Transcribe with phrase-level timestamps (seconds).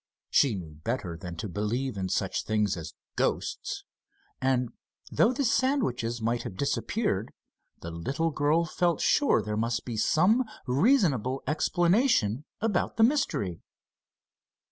[0.31, 3.83] She knew better than to believe in such things as "ghosts,"
[4.41, 4.69] and,
[5.11, 7.31] though the sandwiches might have disappeared,
[7.81, 13.61] the little girl felt sure there must be some reasonable explanation about the mystery.